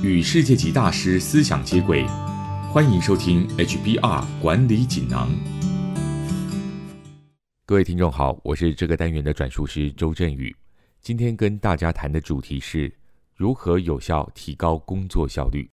[0.00, 2.06] 与世界级大师思想接轨，
[2.72, 5.28] 欢迎收听 HBR 管理锦囊。
[7.66, 10.54] 各位听众好，我是这个单元的转述师周振宇。
[11.02, 12.94] 今天跟大家谈的主题是
[13.34, 15.68] 如何有效提高工作效率。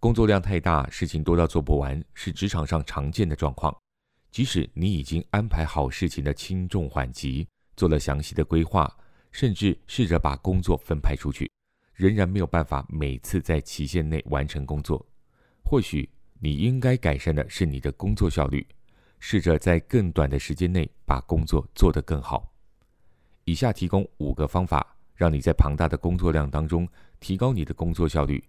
[0.00, 3.76] 工作量太大，事情多到做不完，是职场上常见的状况。
[4.30, 8.90] 即使你已经安排好事情的轻重缓急，做了详细的规划，
[9.32, 11.50] 甚至试着把工作分派出去，
[11.98, 15.04] 仍然没有办法每次在期限内完成工作。
[15.64, 18.64] 或许你应该改善的是你的工作效率，
[19.18, 22.52] 试着在更短的时间内把工作做得更好。
[23.44, 28.42] 以下提供五个方法，让你在庞大的工作量当中提高你的工作效率。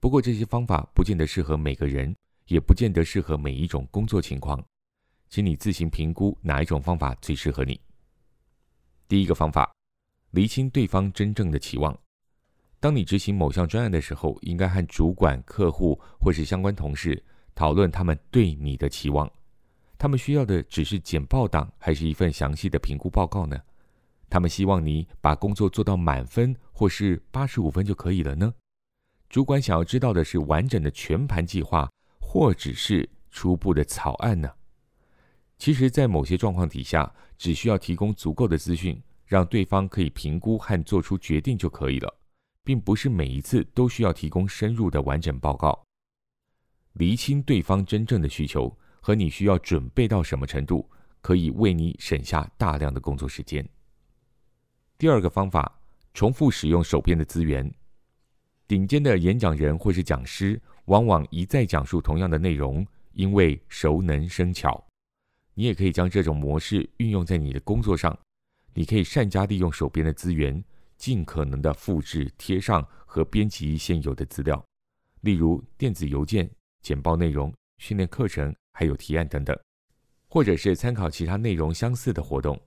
[0.00, 2.16] 不过这些方法不见得适合每个人，
[2.46, 4.64] 也不见得适合每一种工作情况。
[5.28, 7.78] 请你自行评估哪一种方法最适合你。
[9.06, 9.70] 第一个方法，
[10.30, 11.94] 厘清对方真正的期望。
[12.86, 17.20] 当你执行某项专案的时候，应该和主管、客户或是相关同事
[17.52, 19.28] 讨论他们对你的期望。
[19.98, 23.60] 他们需要的只是简报档，还是一份详细的评估报告呢？
[24.30, 28.54] 他们希望你把工作做到满分，或是八十五分就可以了呢？
[29.28, 34.48] 主管想要知道的是完整的全盘计划，或只是初步的草案呢？
[35.58, 42.14] 其实，在某些状况底下，只需要提供足够的资讯，让对方可以评估和做出决定就可以了，
[42.66, 45.80] 并不是每一次都需要提供深入的完整报告。
[46.94, 50.84] 厘清对方真正的需求和你需要准备到什么程度，
[51.20, 53.64] 可以为你省下大量的工作时间。
[54.98, 55.80] 第二个方法，
[56.12, 57.72] 重复使用手边的资源。
[58.66, 64.84] 顶尖的演讲人或是讲师，往往一再讲述同样的内容，因为熟能生巧。
[65.54, 68.18] 你也可以将这种模式运用在你的工作上。
[68.74, 70.62] 你可以善加利用手边的资源，
[70.96, 74.64] 尽可能的复制贴上和编辑现有的资料，
[75.20, 76.50] 例如电子邮件、
[76.82, 79.58] 简报内容、训练课程，还有提案等等，
[80.28, 82.60] 或者是参考其他内容相似的活动。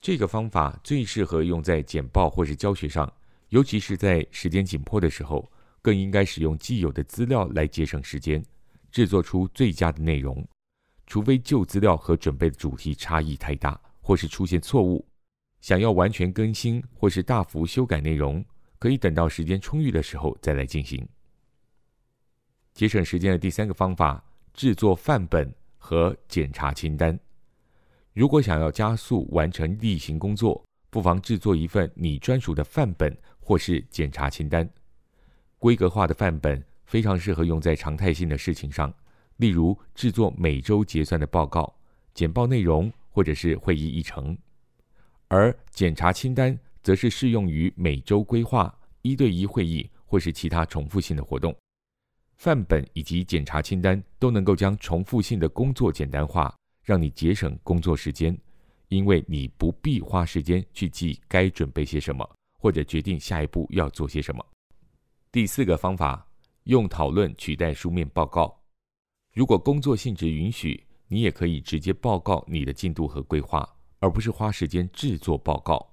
[0.00, 3.12] 这个方法最适合用在简报或是教学上，
[3.48, 5.50] 尤其是在时间紧迫的时候，
[5.82, 8.44] 更应该使用既有的资料来节省时间，
[8.92, 10.46] 制作出最佳的内容。
[11.06, 15.07] 除非旧资料和准备的主题差异太大，或是出现错误，
[15.60, 18.44] 想要完全更新或是大幅修改内容，
[18.78, 21.06] 可以等到时间充裕的时候再来进行。
[22.74, 24.24] 节省时间的第三个方法：
[24.54, 27.18] 制作范本和检查清单。
[28.12, 34.68] 如果想要加速完成例行工作，不妨制作一份你专属的范本或是检查清单。
[35.58, 38.92] 规格化的范本非常适合用在常态性的事情上。
[39.36, 41.72] 例如制作每周结算的报告、
[42.12, 44.36] 简报内容，或者是会议议程；
[45.28, 51.54] 而检查清单则是适用于每周规划一对一会议或是其他重复性的活动。
[52.36, 58.36] 范本以及检查清单都能够将重复性的工作简单化，让你节省工作时间，
[58.88, 62.28] 因为你不必花时间去记该准备些什么，
[62.60, 64.44] 或者决定下一步要做些什么。
[65.32, 66.26] 第四个方法，
[66.64, 68.56] 用讨论取代书面报告。
[69.34, 73.68] 如果工作性质允许，你也可以直接报告你的进度和规划，
[74.00, 75.90] 而不是花时间制作报告。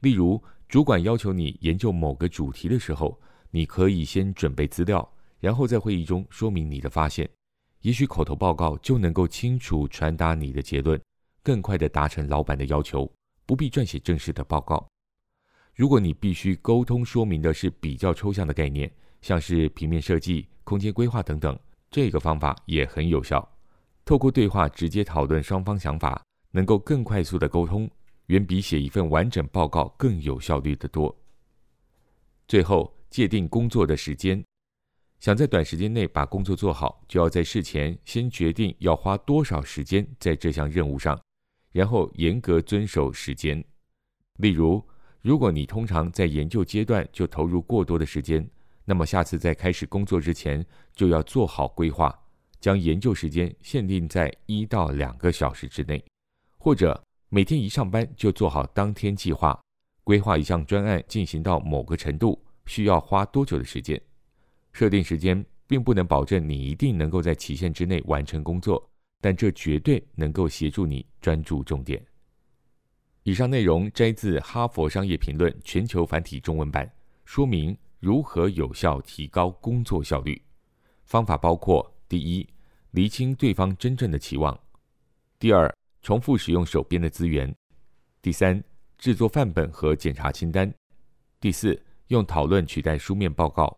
[0.00, 3.20] 例如，主管要求你研究某个主题的时候，
[3.50, 5.08] 你可以先准备资料，
[5.40, 7.28] 然后在会议中说明你的发现。
[7.80, 11.00] 也许口头报告就能够清楚传达你的结论，
[11.42, 13.10] 更快地达成老板的要求，
[13.44, 14.86] 不必撰写正式的报告。
[15.74, 21.58] 如果你必须沟通说明的是比较抽象的概念，像是平面设计、空间规划等等。
[21.90, 23.46] 这个方法也很有效，
[24.04, 27.90] 透过对话直接讨论双方想法，能够更快速的沟通，
[28.26, 31.14] 远比写一份完整报告更有效率的多。
[32.46, 34.42] 最后，界定工作的时间，
[35.18, 41.20] 想在短时间内把工作做好，就要在事前先决定要花多少时间在这项任务上，
[41.72, 43.62] 然后严格遵守时间。
[44.38, 44.82] 例如，
[45.20, 48.46] 如果你通常在研究阶段就投入过多的时间，
[48.84, 52.12] 那么下次在开始工作之前就要做好规划，
[52.60, 56.04] 将研究时间限定在一到两个小时之内，
[56.62, 59.60] 或者每天一上班就做好当天计划，
[60.04, 64.00] 规划一项专案进行到某个程度需要花多久的时间。
[64.72, 68.88] 设定时间并不能保证你一定能够在期限之内完成工作，
[69.20, 72.00] 但这绝对能够协助你专注重点。
[73.24, 76.88] 以上内容摘自《哈佛商业评论》全球繁体中文版，
[77.24, 77.76] 说明。
[77.98, 80.40] 如何有效提高工作效率？
[81.04, 82.48] 方法包括：第一，
[82.92, 84.52] 厘清对方真正的期望；
[85.38, 85.72] 第二，
[86.02, 87.48] 重复使用手边的资源；
[88.20, 88.62] 第三，
[88.98, 90.68] 制作范本和检查清单；
[91.40, 93.72] 第四，用讨论取代书面报告；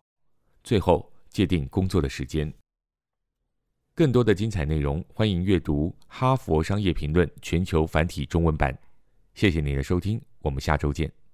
[0.63, 2.51] 最后界定工作的时间。
[3.93, 8.77] 更多的精彩内容，欢迎阅读《哈佛商业评论》全球繁体中文版。
[9.35, 11.24] 谢谢您的收听，我们下周见。